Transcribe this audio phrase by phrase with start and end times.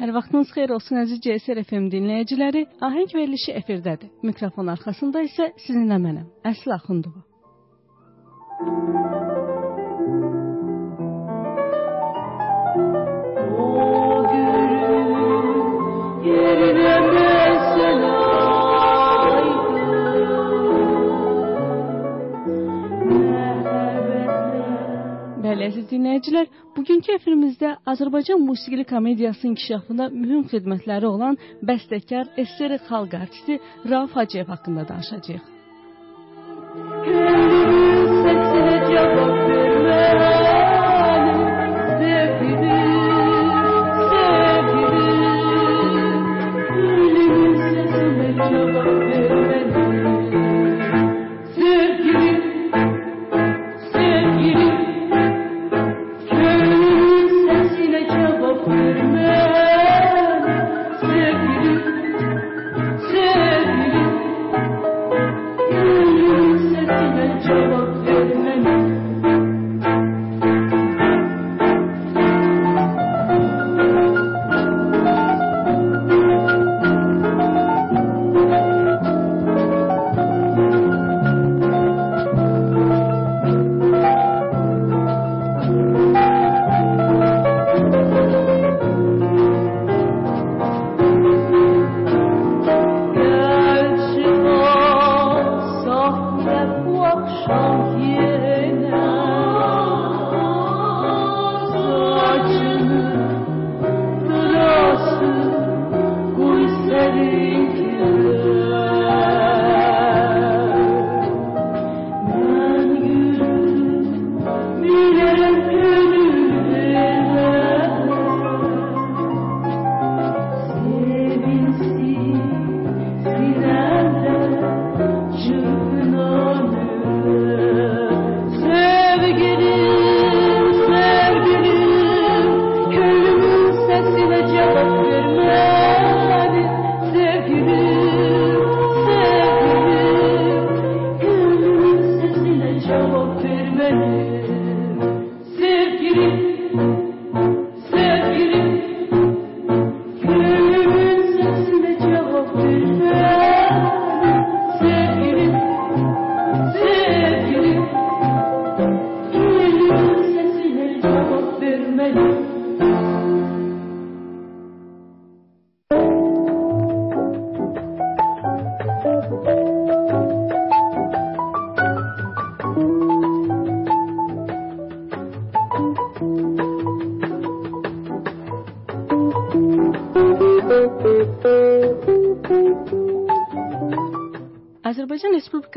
[0.00, 2.64] Hər vaxtınız xeyir olsun əziz CSR FM dinləyiciləri.
[2.82, 4.10] Ahəng verilişi efirdədir.
[4.26, 7.22] Mikrofon arxasında isə sizinlə mənəm, Əsli Axundova.
[25.60, 31.36] Bəli, əziz dinləyicilər, bugünkü efirimizdə Azərbaycan musiqili komediyasının inkişafında mühüm xidmətləri olan
[31.70, 33.60] bəstəkar, SSR xalq artisti
[33.92, 35.44] Rauf Hacıyev haqqında danışacağıq.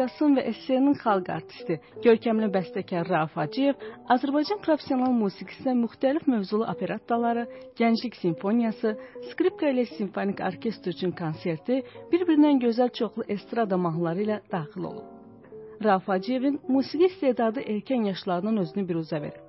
[0.03, 3.75] Respublikasının və SSR-nin xalq artisti, görkəmli bəstəkar Rauf Hacıyev
[4.11, 7.45] Azərbaycan professional musiqisinə müxtəlif mövzulu operettaları,
[7.79, 8.97] Gənclik simfoniyası,
[9.31, 11.79] skripka ilə simfonik orkestr üçün konserti,
[12.11, 15.07] bir-birindən gözəl çoxlu estrada mahnıları ilə daxil olub.
[15.85, 19.39] Rauf Hacıyevin musiqi istedadı erkən yaşlarından özünü biruzə verib.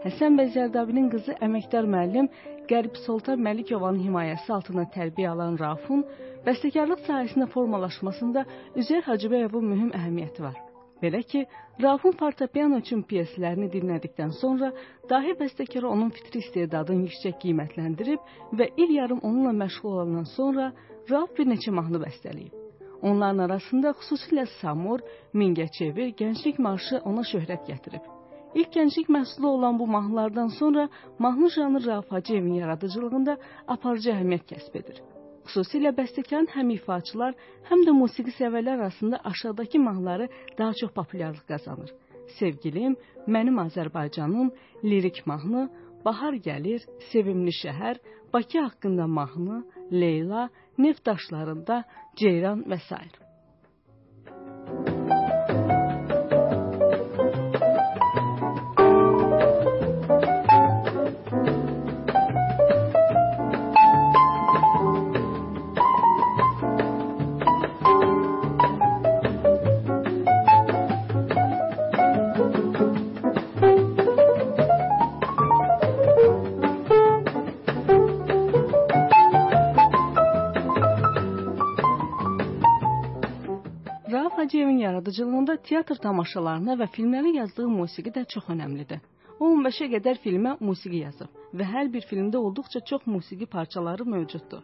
[0.00, 2.30] Həsən bəy Zərdabinin qızı əməkdar müəllim
[2.70, 6.04] Qərib Soltan Məlikovanın himayəsi altında tərbiyə alan Raufun
[6.44, 8.44] bəstəkarlıq sahəsində formalaşmasında
[8.78, 10.54] Üzeyir Hacıbəyovun mühüm əhəmiyyəti var.
[11.02, 11.42] Belə ki,
[11.82, 14.70] Raufun fortepiano üçün pyeslərini dinlədikdən sonra
[15.10, 20.70] dahi bəstəkar onun fitri istedadını yüksək qiymətləndirib və il yarım onunla məşğul olandan sonra
[21.10, 22.54] Rauf bir neçə mahnı bəstələyib.
[23.02, 25.02] Onların arasında xüsusilə Samur,
[25.34, 28.19] Mingəçevi, Gənclik marşı ona şöhrət gətirib.
[28.54, 30.88] İlk gənclik məhsulu olan bu mahnılardan sonra
[31.18, 33.36] mahnı janrı Rauf Hacıyevin yaradıcılığında
[33.68, 34.98] aparıcı əhəmiyyət kəsb edir.
[35.46, 37.36] Xüsusilə bəstəkarın həm ifaçılar,
[37.70, 41.94] həm də musiqi sevərlər arasında aşağıdakı mahnıları daha çox populyarlıq qazanır.
[42.38, 44.52] Sevgilim, Mənim Azərbaycanım,
[44.84, 45.68] lirik mahnı,
[46.04, 47.96] Bahar gəlir, Sevimli şəhər,
[48.32, 50.48] Bakı haqqında mahnı, Leyla,
[50.78, 51.84] Neft daşlarında,
[52.16, 52.96] Ceyran və s.
[84.90, 89.00] yaradıcılığında teatr tamaşalarına və filmlərə yazdığı musiqi də çox önəmlidir.
[89.40, 94.62] O 15-ə qədər filmə musiqi yazıb və hər bir filmdə olduqca çox musiqi parçaları mövcuddur.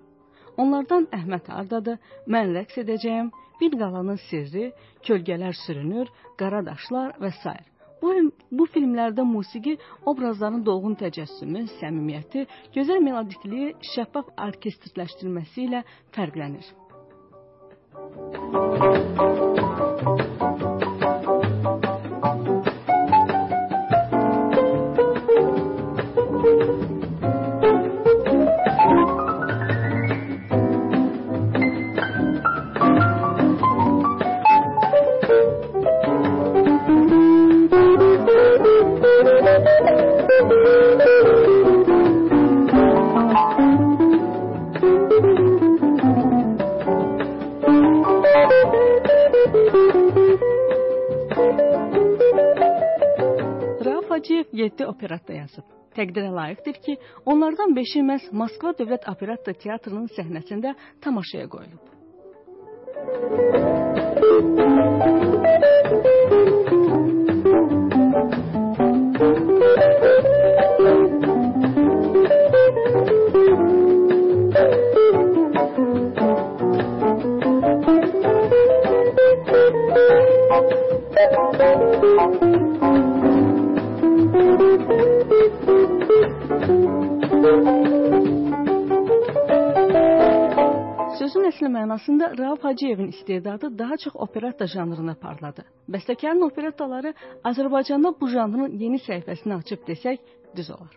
[0.57, 3.31] Onlardan Əhməd hardadır, Mən rəqs edəcəyəm,
[3.61, 4.73] Bir qalanın sirri,
[5.07, 7.55] Kölgələr sürünür, Qara daşlar və s.
[8.03, 8.13] Bu,
[8.53, 9.79] bu filmlərdə musiqi
[10.13, 12.45] obrazların dolğun təcəssümü, səmimiyyəti,
[12.77, 15.85] gözəl melodikliyi, şəffaf orkestrləşdirməsi ilə
[16.17, 16.75] fərqlənir.
[17.97, 19.56] Müzik
[55.07, 55.65] Hacıyev 7 operetta yazıb.
[55.97, 61.83] Təqdirə layiqdir ki, onlardan 5-i məhz Moskva Dövlət Operetta Teatrının səhnəsində tamaşaya qoyulub.
[91.19, 95.65] Sözün əsli mənasında Rauf Hacıyevin istedadı daha çox operetta janrına parladı.
[95.91, 97.15] Bəstəkarın operettaları
[97.51, 100.19] Azərbaycanda bu janrın yeni səhifəsini açıb desək
[100.57, 100.95] düz olar.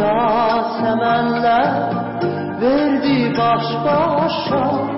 [0.00, 1.92] yasemenler
[2.60, 4.94] verdi baş başa.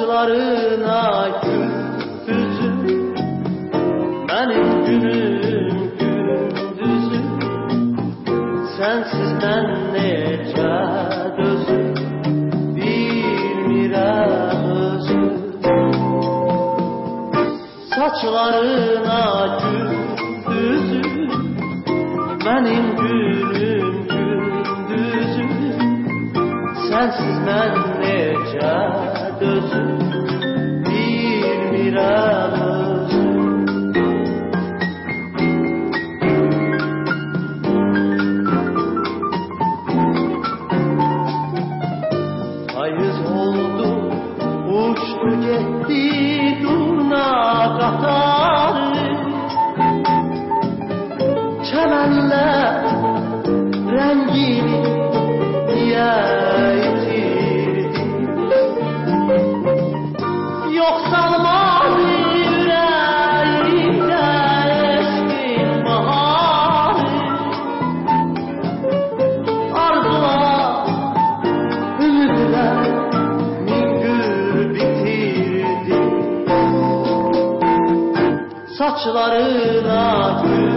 [0.00, 3.14] Saçlarına gündüzüm
[4.28, 7.28] Benim günüm gündüzüm
[8.78, 10.76] Sensiz ben necə
[11.38, 11.94] dözüm
[12.76, 15.30] Bilmirəm özüm.
[17.94, 19.22] Saçlarına
[19.62, 21.30] gündüzüm
[22.46, 24.08] Benim günüm
[24.88, 25.52] gündüzüm
[26.88, 29.09] Sensiz ben necə
[79.04, 80.69] saçlarına gül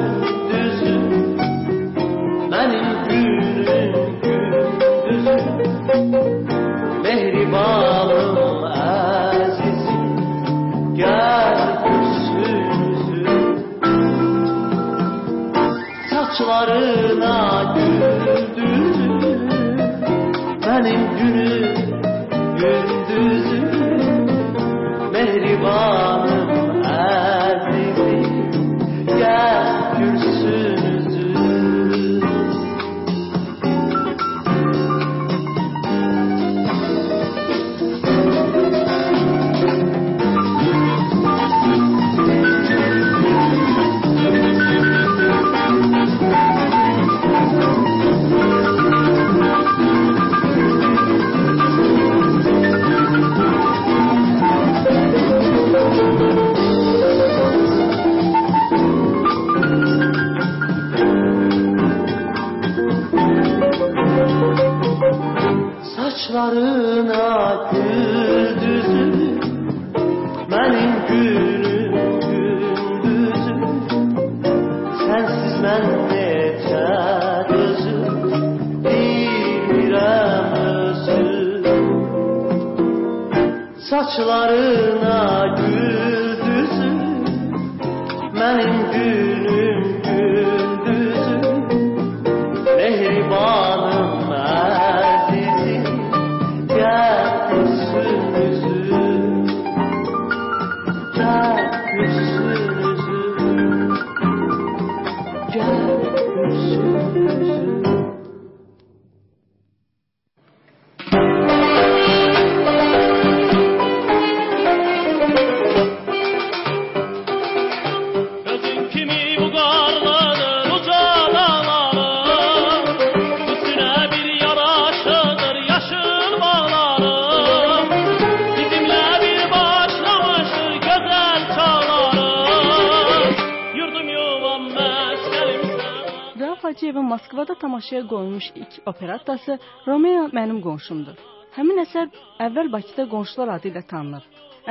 [137.93, 141.17] Tamaşaya qoyulmuş ilk operettası Romeo mənim qonşumdur.
[141.57, 142.07] Həmin əsər
[142.45, 144.23] əvvəl Bakıda qonşular adı ilə tanınır.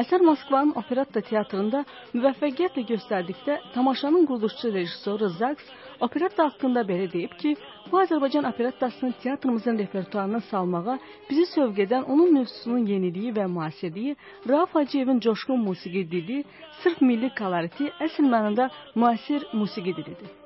[0.03, 1.85] Əsər Moskvanın operetta teatrında
[2.17, 7.55] müvəffəqiyyətlə göstərdikdə tamaşanın quruluşçu rejissoru Zaks operetta haqqında belə deyib ki,
[7.93, 10.99] bu Azərbaycan operettasını teatrımızın repertuarına salmağa
[11.31, 14.17] bizi sövq edən onun mövzusunun yeniliyi və müasirliyi,
[14.49, 16.45] Rauf Hacıyevin coşqun musiqi dili,
[16.83, 20.42] sırf milli koloriti əsl mənada müasir musiqi dilidir.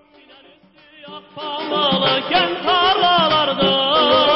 [1.12, 4.35] Yapamalı kent tarlalarda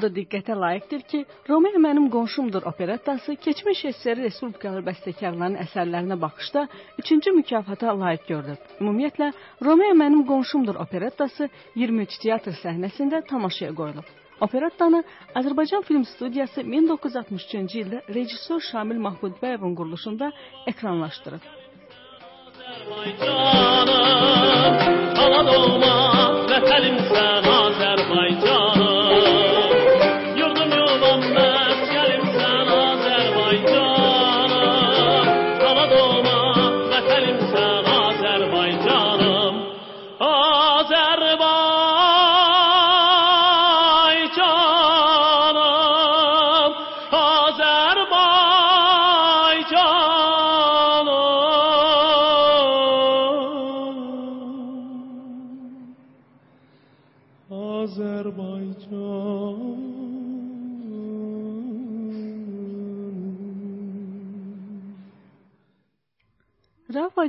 [0.00, 6.62] O da diqqətə layiqdir ki, Romeo mənim qonşumdur operettası keçmiş SSR Respublikalı bəstəkarların əsərlərinə baxışda
[7.02, 8.62] 3-cü mükafata layiq görülüb.
[8.80, 9.28] Ümumiyyətlə,
[9.66, 14.08] Romeo mənim qonşumdur operettası 23 teatr səhnəsində tamaşaya qoyulub.
[14.40, 15.02] Operettanı
[15.36, 20.32] Azərbaycan Film Studiyası 1963-cü ildə rejissor Şamil Mahmudbəyovun quruluşunda
[20.72, 21.44] ekranlaşdırıb.
[22.72, 24.00] Azərbaycanım,
[25.28, 25.94] ana doğma
[26.54, 27.49] vətənim sən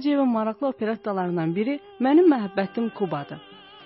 [0.02, 3.38] Rauf Hacıyevin maraqlı operettalarından biri Mənim məhəbbətim Kubadır.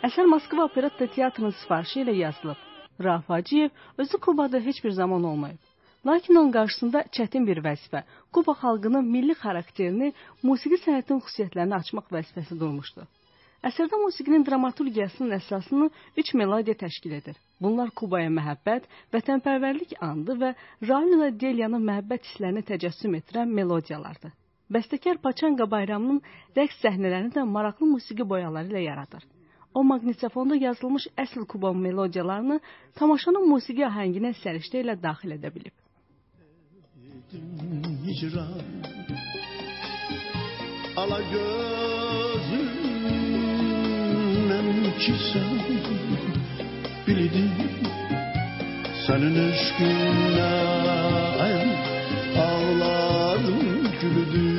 [0.08, 2.60] Əsər Moskva Operetta Teatrının sifarişi ilə yazılıb.
[3.04, 5.58] Rauf Hacıyev özü Kubada heç bir zaman olmayıb.
[6.08, 12.60] Lakin onun qarşısında çətin bir vəzifə, Kuba xalqının milli xarakterini, musiqi sənətinin xüsusiyyətlərini açmaq vəzifəsi
[12.64, 13.04] durmuşdu.
[13.72, 15.90] Əsərdə musiqinin dramaturgiyasının əsasını
[16.24, 17.36] üç melodiya təşkil edir.
[17.62, 20.56] Bunlar Kubaya məhəbbət, vətənpərvərlik andı və
[20.88, 24.32] Raul ilə Deliyanın məhəbbət hisslərini təcəssüm etdirən melodiyalardır.
[24.74, 26.22] Bəstəkar Paçanga bayramının
[26.58, 29.24] rəqs səhnələrini də maraqlı musiqi boyaları ilə yaradır.
[29.74, 32.60] O maqnitofonda yazılmış əsl Kuba melodiyalarını
[32.96, 35.76] tamaşanın musiqi ahənginə səriştə ilə daxil edə bilib.
[38.06, 38.64] hicran
[40.98, 42.28] Ala gözümden
[45.02, 45.54] ki sen
[47.08, 47.52] bildim
[49.08, 50.54] Senin aşkınla
[52.46, 53.62] ağladım
[54.02, 54.55] güldüm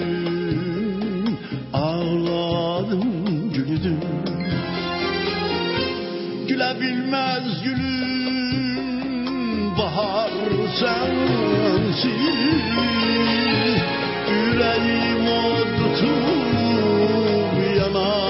[6.80, 8.96] Gülebilmez gülüm
[9.78, 10.30] bahar
[10.80, 12.18] sensin
[14.28, 16.16] Yüreğim o tutup
[17.78, 18.25] yanar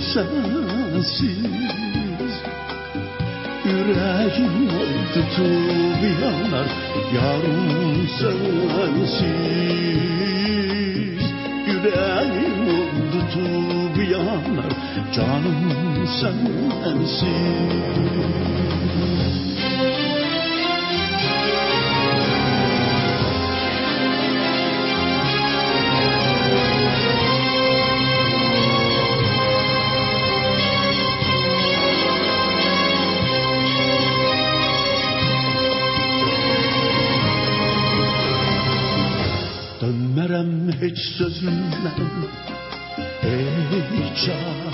[0.00, 1.36] sensiz.
[3.64, 4.68] Yüreğim
[5.14, 6.70] tutup yanar
[7.16, 9.26] yarım sensiz.
[11.66, 12.56] Yüreğim
[13.12, 14.72] tutup yanar
[15.14, 15.60] canım
[16.20, 17.56] sensiz
[41.06, 41.72] hiç sözümden
[43.22, 43.46] Ey
[44.26, 44.66] canım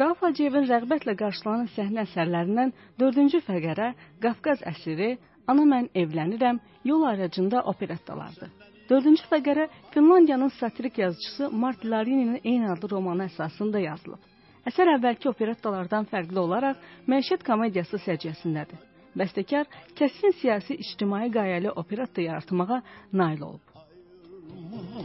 [0.00, 3.86] Rauf Hacıyevin rəğbətlə qarşılanan səhnə əsərlərindən 4-cü fəqərə
[4.24, 8.50] Qafqaz əsiri, Ana mən evlənirəm, Yol ayracında operettalardır.
[8.90, 14.20] 4-cü fəqərə Finlandiyanın satirik yazıçısı Mart Larininin eyni adlı romanı əsasında yazılıb.
[14.68, 16.76] Əsər əvvəlki operettalardan fərqli olaraq
[17.08, 18.95] məişət komediyası səciyyəsindədir.
[19.16, 19.64] Bəstəkar
[19.98, 22.78] kəskin siyasi ictimai qayəli operetta yaratmağa
[23.12, 23.64] nail olub.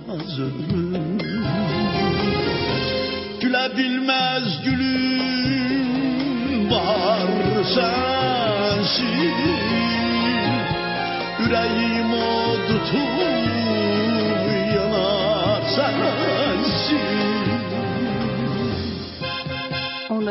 [0.08, 0.56] Mazlum.
[3.42, 5.92] Gülebilmez gülüm
[6.72, 7.30] var
[7.76, 9.12] sensin
[11.40, 13.18] Yüreğim o tutup
[14.76, 17.41] yanar sensin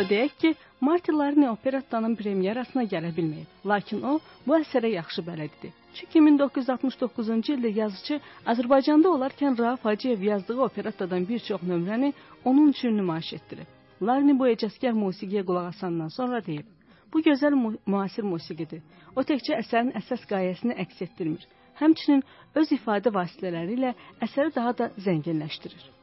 [0.01, 4.15] Onda deyək ki, Martin Larini operettanın premyerasına gələ bilməyib, lakin o
[4.47, 5.75] bu əsərə yaxşı bələddir.
[5.99, 8.17] Çünki 1969-cu ildə yazıçı
[8.53, 12.13] Azərbaycanda olarkən Rauf Hacıyev yazdığı operattadan bir çox nömrəni
[12.45, 13.69] onun üçün nümayiş etdirib.
[14.03, 16.67] Larini bu ecazkar musiqiyə qulaq asandan sonra deyib:
[17.13, 18.81] "Bu gözəl mu müasir musiqidir.
[19.17, 21.45] O təkcə əsərin əsas qayəsini əks etdirmir,
[21.85, 26.00] həmçinin öz ifadə vasitələri ilə əsəri daha da zənginləşdirir."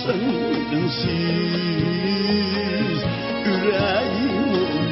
[0.00, 1.02] Sensiz
[3.46, 4.36] Yüreğim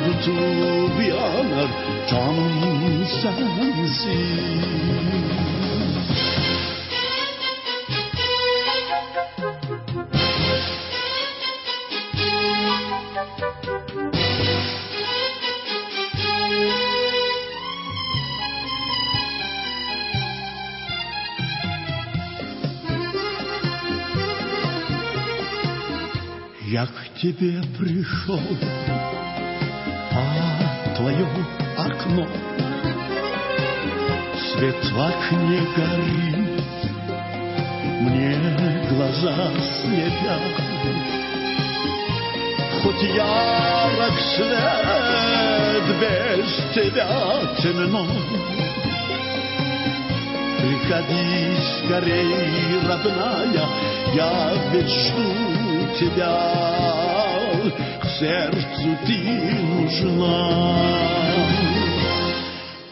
[0.05, 1.71] tutup yanar
[2.11, 4.07] canım sensiz
[26.81, 28.41] Я к тебе пришел,
[30.13, 31.29] а твое
[31.77, 32.27] окно
[34.51, 36.65] Свет в окне горит,
[38.01, 38.35] мне
[38.89, 39.51] глаза
[39.83, 40.41] слепят
[42.83, 47.11] Хоть ярок свет, без тебя
[47.63, 48.07] темно
[50.57, 53.69] Приходи скорей, родная,
[54.15, 55.50] я ведь жду
[55.99, 56.37] тебя,
[58.01, 59.19] к сердцу ты
[59.63, 60.51] нужна.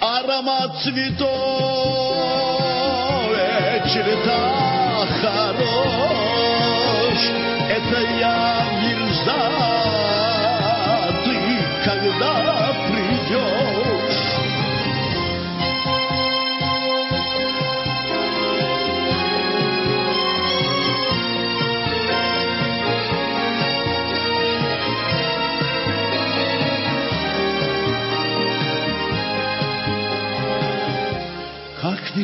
[0.00, 2.07] Аромат цветов,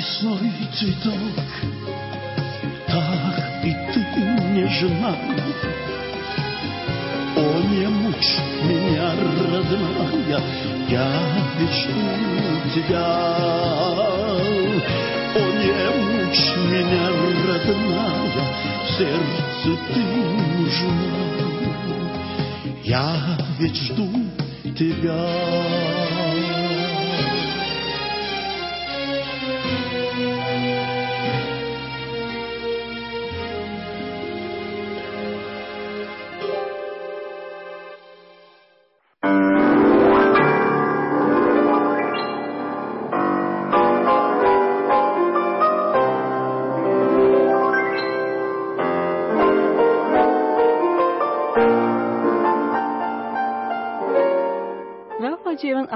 [0.05, 1.15] Весной цветок,
[2.87, 4.01] так и ты
[4.53, 5.17] нежна.
[7.37, 7.41] О,
[7.71, 10.43] не мучь меня, родная,
[10.91, 11.09] я
[11.57, 11.87] жду
[12.75, 13.09] тебя.
[15.35, 17.07] О, не мучь меня,
[17.49, 18.45] родная,
[18.99, 20.03] сердце ты
[20.59, 21.17] нужна.
[22.85, 24.11] Я ведь жду
[24.79, 26.24] тебя.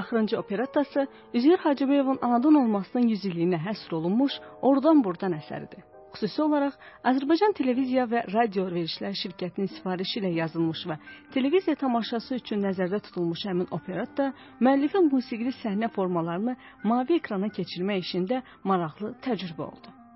[0.08, 5.84] Axırıncı operettası Üzeyir Hacıbəyovun anadan olmasının 100 illiyinə həsr olunmuş Oradan Buradan əsəridir.
[6.14, 10.96] Xüsusi olaraq Azərbaycan Televiziya və Radio Verilişlər Şirkətinin sifarişi ilə yazılmış və
[11.36, 18.42] televiziya tamaşası üçün nəzərdə tutulmuş həmin operetta müəllifin musiqili səhnə formalarını mavi ekrana keçirmək işində
[18.64, 19.92] maraqlı təcrübə oldu.–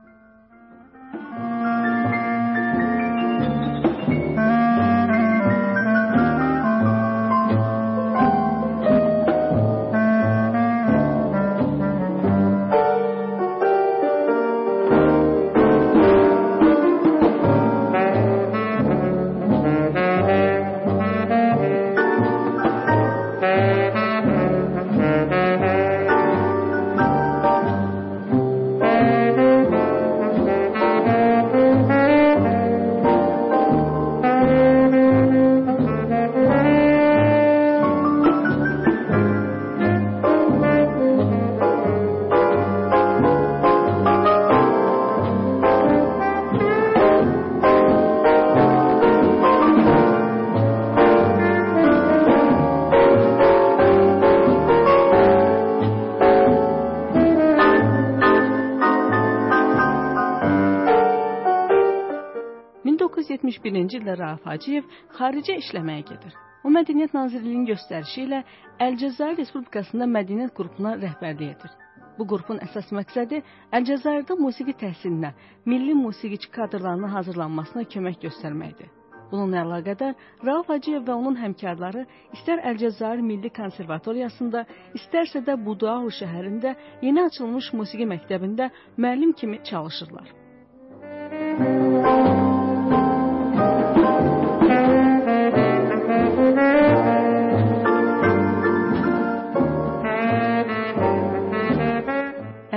[63.65, 66.35] 1971-ci ildə Rauf Hacıyev xaricə işləməyə gedir.
[66.63, 68.43] O Mədəniyyət Nazirliyinin göstərişi ilə
[68.83, 71.77] Əlcəzair Respublikasında mədəniyyət qrupuna rəhbərlik edir.
[72.19, 73.43] Bu qrupun əsas məqsədi
[73.75, 75.33] Əlcəzairdə musiqi təhsilinə,
[75.67, 78.91] milli musiqiçi kadrlarının hazırlanmasına kömək göstərməkdir.
[79.33, 80.13] Bununla əlaqədar
[80.45, 82.05] Rauf Hacıyev və onun həmkarları
[82.37, 84.67] istər Əlcəzair Milli Konservatoriyasında,
[84.99, 90.29] istərsə də Budahu şəhərində yeni açılmış musiqi məktəbində müəllim kimi çalışırlar.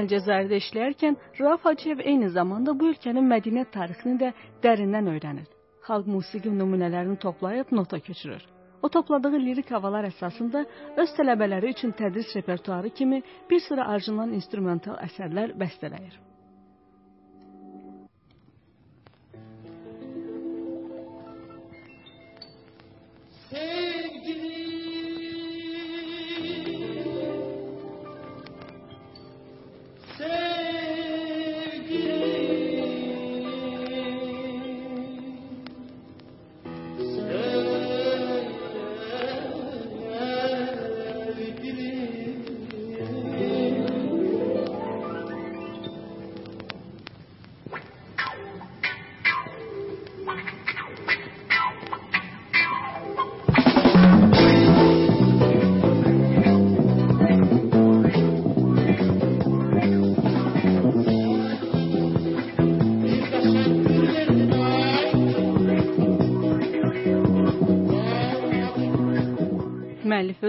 [0.06, 4.28] Əlcəzairdə işləyərkən Rauf Hacıyev eyni zamanda bu ölkənin mədəniyyət tarixini də
[4.66, 5.48] dərindən öyrənir.
[5.88, 8.44] Xalq musiqi nümunələrini toplayıb nota köçürür.
[8.86, 10.62] O topladığı lirik havalar əsasında
[11.04, 16.22] öz tələbələri üçün tədris repertuarı kimi bir sıra orijinal instrumental əsərlər bəstələyir.
[23.56, 23.85] Müəllif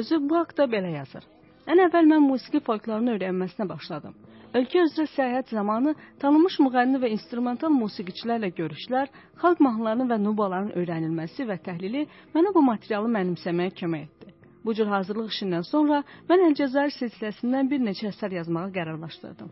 [0.01, 1.25] özü bu haqda belə yazır.
[1.67, 4.15] Ən əvvəl mən musiqi folklorunu öyrənməsinə başladım.
[4.57, 9.11] Ölkə üzrə səyahət zamanı tanınmış müğənni və instrumental musiqiçilərlə görüşlər,
[9.43, 14.33] xalq mahnılarının və nubaların öyrənilməsi və təhlili mənə bu materialı mənimsəməyə kömək etdi.
[14.65, 19.51] Bu cür hazırlıq işindən sonra mən Əlcəzair silsiləsindən bir neçə əsər yazmağa qərarlaşdırdım.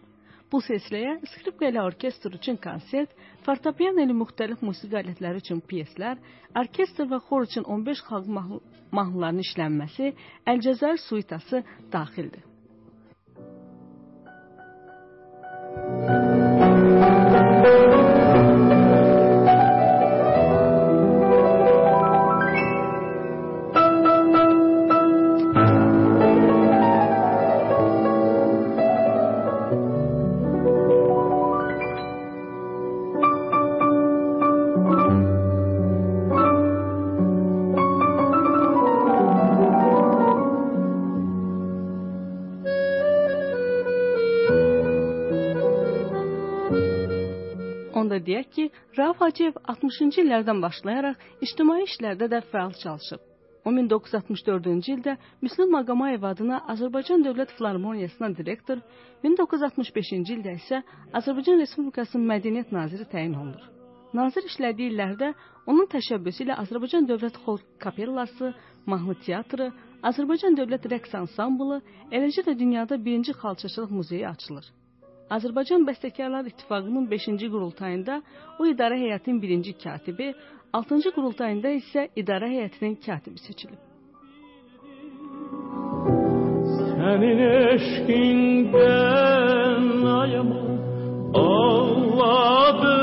[0.52, 3.12] Bu silsiləyə skripka ilə orkestr üçün konsert,
[3.46, 6.18] fortepiano ilə müxtəlif musiqi alətləri üçün pyeslər,
[6.62, 8.60] orkestr və xor üçün 15 xalq mahnı
[8.92, 10.12] mahnılarının işlənməsi,
[10.46, 12.42] Əlcəzair suitası daxildir.
[48.94, 53.22] Rauf Hacıyev 60-cı illərdən başlayaraq ictimai işlərdə də fəal çalışıb.
[53.66, 58.78] O 1964-cü ildə Müslüm Maqomayev adına Azərbaycan Dövlət Filarmoniyasına direktor,
[59.24, 60.82] 1965-ci ildə isə
[61.20, 63.66] Azərbaycan Respublikasının Mədəniyyət naziri təyin olunur.
[64.14, 65.32] Nazir işlədiyi illərdə
[65.66, 68.52] onun təşəbbüsü ilə Azərbaycan Dövlət Xalq Kapellası,
[68.86, 69.72] mahnı teatrı,
[70.06, 74.70] Azərbaycan Dövlət Rəqs Ansamblı, eləcə də dünyada birinci xalçaçılıq muzeyi açılır.
[75.30, 78.22] Azərbaycan Bəstəkarlar İttifaqının 5-ci qurultayında
[78.60, 80.34] o idarə heyətinin birinci katibi,
[80.74, 83.80] 6-cı qurultayında isə idarə heyətinin katibi seçilib.
[86.74, 87.38] Senin
[87.72, 88.84] eşkinden
[90.20, 90.62] ayama
[91.34, 92.93] ağladım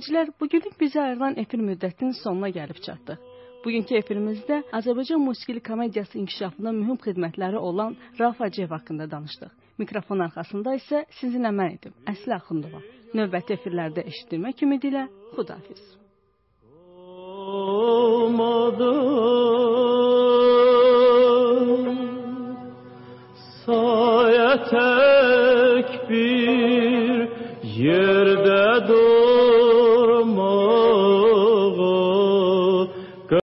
[0.00, 3.18] dinləyicilər, bugünlük bizə ayrılan efir müddətinin sonuna gəlib çatdıq.
[3.64, 9.50] Bugünkü efirimizdə Azərbaycan musiqili komediyası inkişafında mühüm xidmətləri olan Rauf Hacıyev haqqında danışdıq.
[9.78, 12.80] Mikrofon arxasında isə sizinlə mən idim, Əsli Axundova.
[13.14, 15.82] Növbəti efirlərdə eşitdirmək ümidi ilə xudahafiz.
[18.00, 18.70] Olmadım
[23.66, 25.19] sayətə